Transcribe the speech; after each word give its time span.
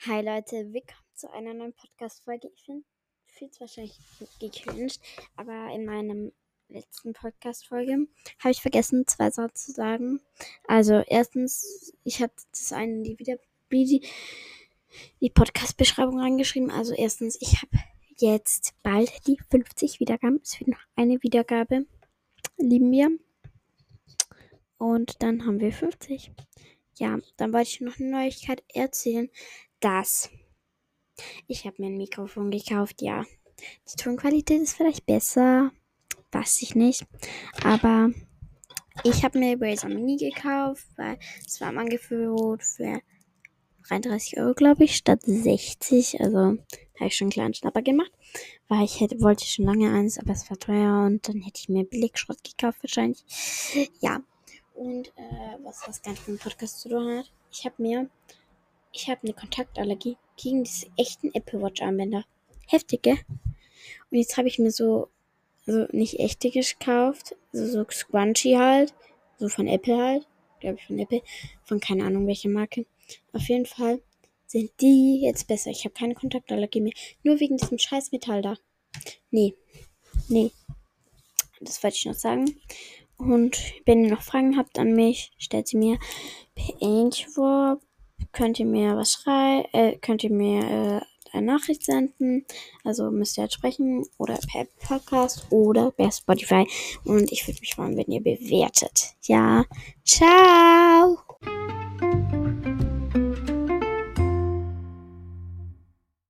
Hi 0.00 0.20
Leute, 0.20 0.70
willkommen 0.74 1.14
zu 1.14 1.32
einer 1.32 1.54
neuen 1.54 1.72
Podcast-Folge. 1.72 2.50
Ich 2.54 2.64
finde, 2.64 2.84
zu 3.52 3.60
wahrscheinlich 3.60 3.98
gecringed, 4.38 5.00
aber 5.34 5.72
in 5.74 5.86
meinem 5.86 6.32
letzten 6.68 7.14
Podcast-Folge 7.14 8.06
habe 8.38 8.50
ich 8.50 8.60
vergessen, 8.60 9.06
zwei 9.06 9.30
Sachen 9.30 9.54
zu 9.54 9.72
sagen. 9.72 10.20
Also, 10.68 11.02
erstens, 11.06 11.94
ich 12.04 12.20
habe 12.20 12.34
das 12.50 12.72
eine 12.74 12.92
in 12.92 13.04
die, 13.04 13.18
wieder, 13.18 13.38
die, 13.72 14.06
die 15.22 15.30
Podcast-Beschreibung 15.30 16.20
reingeschrieben. 16.20 16.70
Also, 16.70 16.92
erstens, 16.92 17.38
ich 17.40 17.62
habe 17.62 17.78
jetzt 18.18 18.74
bald 18.82 19.26
die 19.26 19.38
50 19.50 20.00
Wiedergaben. 20.00 20.40
Es 20.42 20.56
fehlt 20.56 20.68
noch 20.68 20.84
eine 20.96 21.22
Wiedergabe. 21.22 21.86
Lieben 22.58 22.90
wir. 22.92 23.10
Und 24.76 25.22
dann 25.22 25.46
haben 25.46 25.60
wir 25.60 25.72
50. 25.72 26.30
Ja, 26.96 27.18
dann 27.38 27.52
wollte 27.54 27.70
ich 27.70 27.80
noch 27.80 27.98
eine 27.98 28.10
Neuigkeit 28.10 28.62
erzählen 28.68 29.30
das. 29.84 30.30
Ich 31.46 31.66
habe 31.66 31.76
mir 31.78 31.88
ein 31.88 31.96
Mikrofon 31.96 32.50
gekauft, 32.50 33.02
ja. 33.02 33.24
Die 33.88 33.96
Tonqualität 33.96 34.62
ist 34.62 34.76
vielleicht 34.76 35.06
besser, 35.06 35.70
weiß 36.32 36.62
ich 36.62 36.74
nicht. 36.74 37.06
Aber 37.62 38.10
ich 39.02 39.24
habe 39.24 39.38
mir 39.38 39.60
Razer 39.60 39.88
Mini 39.88 40.16
gekauft, 40.16 40.86
weil 40.96 41.18
es 41.46 41.60
war 41.60 41.70
im 41.70 41.78
Angebot 41.78 42.62
für 42.62 43.00
33 43.88 44.38
Euro, 44.38 44.54
glaube 44.54 44.84
ich, 44.84 44.96
statt 44.96 45.20
60. 45.22 46.20
Also 46.20 46.38
habe 46.38 47.06
ich 47.06 47.16
schon 47.16 47.26
einen 47.26 47.32
kleinen 47.32 47.54
Schnapper 47.54 47.82
gemacht. 47.82 48.12
Weil 48.68 48.84
ich 48.84 49.00
hätte, 49.00 49.20
wollte 49.20 49.44
schon 49.44 49.66
lange 49.66 49.92
eins, 49.92 50.18
aber 50.18 50.32
es 50.32 50.48
war 50.50 50.58
teuer 50.58 51.04
und 51.06 51.28
dann 51.28 51.42
hätte 51.42 51.60
ich 51.60 51.68
mir 51.68 51.84
Billigschrott 51.84 52.42
gekauft 52.42 52.82
wahrscheinlich. 52.82 53.24
Ja. 54.00 54.20
Und 54.74 55.08
äh, 55.08 55.58
was 55.62 55.82
das 55.86 56.02
nicht 56.04 56.26
mit 56.26 56.40
dem 56.40 56.42
Podcast 56.42 56.80
zu 56.80 56.88
tun 56.88 57.18
hat. 57.18 57.30
Ich 57.52 57.64
habe 57.64 57.80
mir 57.80 58.10
ich 58.94 59.08
habe 59.08 59.22
eine 59.24 59.34
Kontaktallergie 59.34 60.16
gegen 60.36 60.64
diese 60.64 60.86
echten 60.96 61.34
Apple 61.34 61.60
Watch 61.60 61.82
Armbänder. 61.82 62.24
Heftig, 62.68 63.02
gell? 63.02 63.18
Und 64.10 64.18
jetzt 64.18 64.36
habe 64.36 64.48
ich 64.48 64.58
mir 64.58 64.70
so, 64.70 65.08
also 65.66 65.86
nicht 65.90 66.20
echte 66.20 66.50
gekauft, 66.50 67.36
also 67.52 67.66
so 67.66 67.86
Squunchy 67.90 68.54
halt, 68.54 68.94
so 69.38 69.48
von 69.48 69.66
Apple 69.66 69.96
halt, 69.96 70.26
glaube 70.60 70.78
ich 70.78 70.86
von 70.86 70.98
Apple, 70.98 71.22
von 71.64 71.80
keine 71.80 72.04
Ahnung 72.04 72.26
welche 72.26 72.48
Marke. 72.48 72.86
Auf 73.32 73.48
jeden 73.48 73.66
Fall 73.66 74.00
sind 74.46 74.70
die 74.80 75.20
jetzt 75.22 75.48
besser. 75.48 75.70
Ich 75.70 75.84
habe 75.84 75.94
keine 75.94 76.14
Kontaktallergie 76.14 76.80
mehr, 76.80 76.94
nur 77.22 77.40
wegen 77.40 77.56
diesem 77.56 77.78
scheiß 77.78 78.12
Metall 78.12 78.42
da. 78.42 78.56
Nee, 79.30 79.54
nee. 80.28 80.52
Das 81.60 81.82
wollte 81.82 81.96
ich 81.96 82.06
noch 82.06 82.14
sagen. 82.14 82.60
Und 83.16 83.58
wenn 83.86 84.04
ihr 84.04 84.10
noch 84.10 84.22
Fragen 84.22 84.56
habt 84.56 84.78
an 84.78 84.92
mich, 84.92 85.32
stellt 85.38 85.68
sie 85.68 85.76
mir 85.76 85.98
per 86.54 86.74
Anchor 86.80 87.80
könnt 88.32 88.58
ihr 88.58 88.66
mir 88.66 88.96
was 88.96 89.12
schreiben, 89.12 89.66
äh, 89.72 89.96
könnt 89.96 90.24
ihr 90.24 90.32
mir 90.32 90.60
äh, 90.62 91.00
eine 91.36 91.46
Nachricht 91.46 91.84
senden. 91.84 92.44
Also 92.84 93.10
müsst 93.10 93.36
ihr 93.36 93.42
halt 93.42 93.52
sprechen 93.52 94.06
oder 94.18 94.38
per 94.50 94.66
Podcast 94.86 95.46
oder 95.50 95.90
per 95.90 96.12
Spotify. 96.12 96.66
Und 97.04 97.32
ich 97.32 97.46
würde 97.46 97.60
mich 97.60 97.74
freuen, 97.74 97.96
wenn 97.96 98.10
ihr 98.10 98.22
bewertet. 98.22 99.14
Ja, 99.22 99.64
ciao! 100.04 101.23